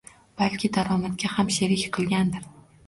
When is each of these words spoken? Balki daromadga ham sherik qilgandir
Balki 0.41 0.71
daromadga 0.79 1.31
ham 1.37 1.55
sherik 1.59 1.87
qilgandir 2.01 2.51